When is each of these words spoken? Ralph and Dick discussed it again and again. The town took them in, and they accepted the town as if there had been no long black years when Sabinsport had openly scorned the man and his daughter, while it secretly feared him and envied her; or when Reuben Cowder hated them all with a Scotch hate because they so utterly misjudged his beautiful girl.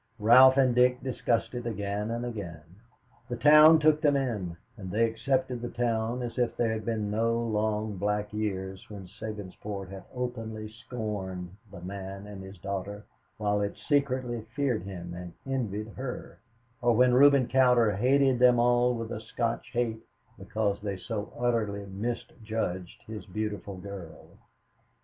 Ralph 0.17 0.57
and 0.57 0.73
Dick 0.73 0.99
discussed 1.03 1.53
it 1.53 1.67
again 1.67 2.09
and 2.09 2.25
again. 2.25 2.63
The 3.29 3.35
town 3.35 3.77
took 3.77 4.01
them 4.01 4.15
in, 4.15 4.57
and 4.75 4.89
they 4.89 5.05
accepted 5.05 5.61
the 5.61 5.69
town 5.69 6.23
as 6.23 6.39
if 6.39 6.57
there 6.57 6.71
had 6.71 6.83
been 6.85 7.11
no 7.11 7.37
long 7.39 7.97
black 7.97 8.33
years 8.33 8.89
when 8.89 9.05
Sabinsport 9.05 9.89
had 9.89 10.05
openly 10.11 10.69
scorned 10.71 11.55
the 11.71 11.81
man 11.81 12.25
and 12.25 12.41
his 12.41 12.57
daughter, 12.57 13.05
while 13.37 13.61
it 13.61 13.77
secretly 13.77 14.41
feared 14.55 14.81
him 14.81 15.13
and 15.13 15.33
envied 15.45 15.89
her; 15.89 16.39
or 16.81 16.95
when 16.95 17.13
Reuben 17.13 17.47
Cowder 17.47 17.91
hated 17.91 18.39
them 18.39 18.57
all 18.57 18.95
with 18.95 19.11
a 19.11 19.21
Scotch 19.21 19.67
hate 19.71 20.01
because 20.39 20.81
they 20.81 20.97
so 20.97 21.31
utterly 21.39 21.85
misjudged 21.85 23.03
his 23.05 23.27
beautiful 23.27 23.77
girl. 23.77 24.29